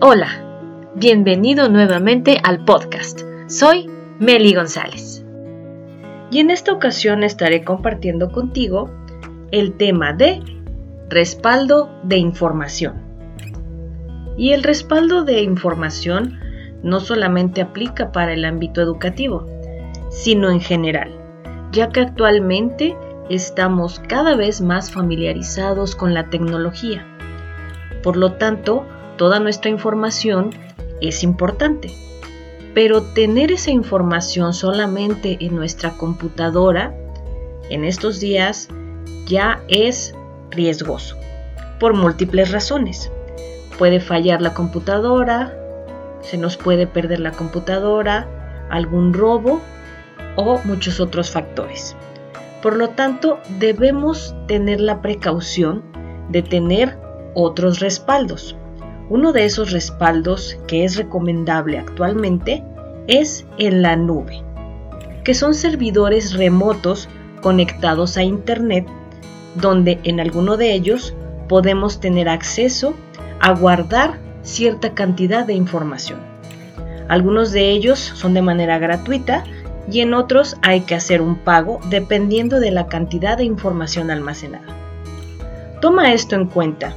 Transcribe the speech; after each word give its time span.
Hola, 0.00 0.28
bienvenido 0.94 1.68
nuevamente 1.68 2.38
al 2.44 2.64
podcast. 2.64 3.22
Soy 3.48 3.90
Meli 4.20 4.54
González. 4.54 5.24
Y 6.30 6.38
en 6.38 6.50
esta 6.50 6.72
ocasión 6.72 7.24
estaré 7.24 7.64
compartiendo 7.64 8.30
contigo 8.30 8.88
el 9.50 9.76
tema 9.76 10.12
de 10.12 10.40
respaldo 11.08 11.90
de 12.04 12.16
información. 12.16 12.94
Y 14.36 14.52
el 14.52 14.62
respaldo 14.62 15.24
de 15.24 15.42
información 15.42 16.38
no 16.84 17.00
solamente 17.00 17.60
aplica 17.60 18.12
para 18.12 18.34
el 18.34 18.44
ámbito 18.44 18.80
educativo, 18.80 19.46
sino 20.10 20.48
en 20.48 20.60
general, 20.60 21.10
ya 21.72 21.88
que 21.88 22.02
actualmente 22.02 22.96
estamos 23.30 23.98
cada 23.98 24.36
vez 24.36 24.60
más 24.60 24.92
familiarizados 24.92 25.96
con 25.96 26.14
la 26.14 26.30
tecnología. 26.30 27.04
Por 28.04 28.16
lo 28.16 28.34
tanto, 28.34 28.86
toda 29.18 29.38
nuestra 29.40 29.70
información 29.70 30.50
es 31.02 31.22
importante. 31.22 31.90
Pero 32.72 33.02
tener 33.02 33.52
esa 33.52 33.70
información 33.70 34.54
solamente 34.54 35.36
en 35.40 35.54
nuestra 35.54 35.90
computadora 35.90 36.94
en 37.68 37.84
estos 37.84 38.20
días 38.20 38.68
ya 39.26 39.62
es 39.68 40.14
riesgoso, 40.50 41.16
por 41.78 41.92
múltiples 41.92 42.50
razones. 42.50 43.10
Puede 43.78 44.00
fallar 44.00 44.40
la 44.40 44.54
computadora, 44.54 45.54
se 46.22 46.38
nos 46.38 46.56
puede 46.56 46.86
perder 46.86 47.20
la 47.20 47.32
computadora, 47.32 48.26
algún 48.70 49.12
robo 49.12 49.60
o 50.36 50.60
muchos 50.64 51.00
otros 51.00 51.30
factores. 51.30 51.94
Por 52.62 52.76
lo 52.76 52.90
tanto, 52.90 53.38
debemos 53.58 54.34
tener 54.46 54.80
la 54.80 55.00
precaución 55.00 55.82
de 56.30 56.42
tener 56.42 56.98
otros 57.34 57.80
respaldos. 57.80 58.56
Uno 59.10 59.32
de 59.32 59.46
esos 59.46 59.72
respaldos 59.72 60.58
que 60.66 60.84
es 60.84 60.96
recomendable 60.96 61.78
actualmente 61.78 62.62
es 63.06 63.46
en 63.56 63.80
la 63.80 63.96
nube, 63.96 64.42
que 65.24 65.32
son 65.32 65.54
servidores 65.54 66.34
remotos 66.34 67.08
conectados 67.40 68.18
a 68.18 68.22
Internet, 68.22 68.86
donde 69.54 69.98
en 70.04 70.20
alguno 70.20 70.58
de 70.58 70.74
ellos 70.74 71.14
podemos 71.48 72.00
tener 72.00 72.28
acceso 72.28 72.94
a 73.40 73.54
guardar 73.54 74.18
cierta 74.42 74.92
cantidad 74.92 75.46
de 75.46 75.54
información. 75.54 76.18
Algunos 77.08 77.52
de 77.52 77.70
ellos 77.70 77.98
son 77.98 78.34
de 78.34 78.42
manera 78.42 78.78
gratuita 78.78 79.44
y 79.90 80.00
en 80.00 80.12
otros 80.12 80.58
hay 80.60 80.82
que 80.82 80.94
hacer 80.94 81.22
un 81.22 81.36
pago 81.36 81.80
dependiendo 81.88 82.60
de 82.60 82.72
la 82.72 82.88
cantidad 82.88 83.38
de 83.38 83.44
información 83.44 84.10
almacenada. 84.10 84.66
Toma 85.80 86.12
esto 86.12 86.34
en 86.34 86.46
cuenta 86.46 86.94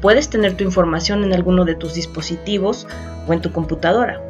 Puedes 0.00 0.28
tener 0.28 0.56
tu 0.56 0.64
información 0.64 1.24
en 1.24 1.32
alguno 1.32 1.64
de 1.64 1.74
tus 1.74 1.94
dispositivos 1.94 2.86
o 3.26 3.32
en 3.32 3.40
tu 3.40 3.52
computadora, 3.52 4.20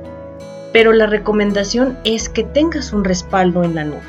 pero 0.73 0.93
la 0.93 1.07
recomendación 1.07 1.99
es 2.05 2.29
que 2.29 2.45
tengas 2.45 2.93
un 2.93 3.05
respaldo 3.05 3.65
en 3.65 3.75
la 3.75 3.85
nube. 3.85 4.03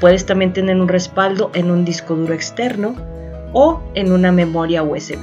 Puedes 0.00 0.26
también 0.26 0.52
tener 0.52 0.76
un 0.76 0.88
respaldo 0.88 1.50
en 1.54 1.70
un 1.70 1.84
disco 1.84 2.14
duro 2.14 2.34
externo 2.34 2.94
o 3.52 3.80
en 3.94 4.12
una 4.12 4.30
memoria 4.30 4.82
USB. 4.82 5.18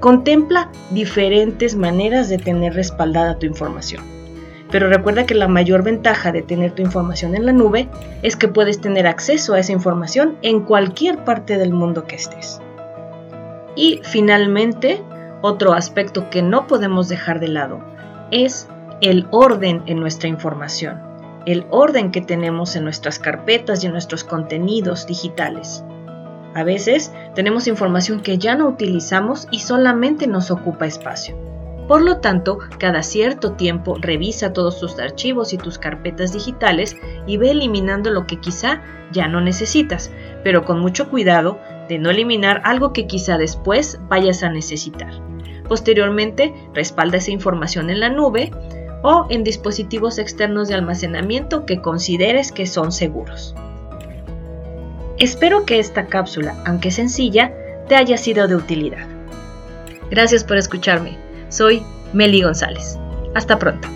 Contempla 0.00 0.70
diferentes 0.90 1.76
maneras 1.76 2.28
de 2.28 2.38
tener 2.38 2.74
respaldada 2.74 3.38
tu 3.38 3.46
información. 3.46 4.02
Pero 4.70 4.88
recuerda 4.88 5.26
que 5.26 5.34
la 5.34 5.48
mayor 5.48 5.82
ventaja 5.82 6.32
de 6.32 6.42
tener 6.42 6.72
tu 6.72 6.82
información 6.82 7.34
en 7.34 7.44
la 7.44 7.52
nube 7.52 7.88
es 8.22 8.36
que 8.36 8.48
puedes 8.48 8.80
tener 8.80 9.06
acceso 9.06 9.54
a 9.54 9.58
esa 9.60 9.72
información 9.72 10.36
en 10.42 10.60
cualquier 10.60 11.24
parte 11.24 11.58
del 11.58 11.72
mundo 11.72 12.04
que 12.04 12.16
estés. 12.16 12.60
Y 13.80 14.02
finalmente, 14.04 15.02
otro 15.40 15.72
aspecto 15.72 16.28
que 16.28 16.42
no 16.42 16.66
podemos 16.66 17.08
dejar 17.08 17.40
de 17.40 17.48
lado 17.48 17.82
es 18.30 18.68
el 19.00 19.26
orden 19.30 19.84
en 19.86 19.98
nuestra 19.98 20.28
información, 20.28 21.00
el 21.46 21.64
orden 21.70 22.10
que 22.10 22.20
tenemos 22.20 22.76
en 22.76 22.84
nuestras 22.84 23.18
carpetas 23.18 23.82
y 23.82 23.86
en 23.86 23.92
nuestros 23.92 24.22
contenidos 24.22 25.06
digitales. 25.06 25.82
A 26.54 26.62
veces 26.62 27.10
tenemos 27.34 27.66
información 27.68 28.20
que 28.20 28.36
ya 28.36 28.54
no 28.54 28.68
utilizamos 28.68 29.48
y 29.50 29.60
solamente 29.60 30.26
nos 30.26 30.50
ocupa 30.50 30.84
espacio. 30.84 31.34
Por 31.88 32.02
lo 32.02 32.18
tanto, 32.18 32.58
cada 32.78 33.02
cierto 33.02 33.52
tiempo 33.52 33.96
revisa 33.98 34.52
todos 34.52 34.78
tus 34.78 34.98
archivos 34.98 35.54
y 35.54 35.56
tus 35.56 35.78
carpetas 35.78 36.34
digitales 36.34 36.96
y 37.26 37.38
ve 37.38 37.52
eliminando 37.52 38.10
lo 38.10 38.26
que 38.26 38.40
quizá 38.40 38.82
ya 39.10 39.26
no 39.26 39.40
necesitas, 39.40 40.10
pero 40.44 40.66
con 40.66 40.80
mucho 40.80 41.08
cuidado 41.08 41.58
de 41.90 41.98
no 41.98 42.08
eliminar 42.08 42.62
algo 42.64 42.92
que 42.94 43.08
quizá 43.08 43.36
después 43.36 43.98
vayas 44.08 44.44
a 44.44 44.48
necesitar. 44.48 45.12
Posteriormente, 45.68 46.54
respalda 46.72 47.18
esa 47.18 47.32
información 47.32 47.90
en 47.90 48.00
la 48.00 48.08
nube 48.08 48.52
o 49.02 49.26
en 49.28 49.44
dispositivos 49.44 50.18
externos 50.18 50.68
de 50.68 50.74
almacenamiento 50.74 51.66
que 51.66 51.82
consideres 51.82 52.52
que 52.52 52.66
son 52.66 52.92
seguros. 52.92 53.56
Espero 55.18 55.66
que 55.66 55.80
esta 55.80 56.06
cápsula, 56.06 56.54
aunque 56.64 56.92
sencilla, 56.92 57.52
te 57.88 57.96
haya 57.96 58.16
sido 58.16 58.46
de 58.46 58.54
utilidad. 58.54 59.06
Gracias 60.10 60.44
por 60.44 60.58
escucharme. 60.58 61.18
Soy 61.48 61.82
Meli 62.12 62.42
González. 62.42 62.98
Hasta 63.34 63.58
pronto. 63.58 63.88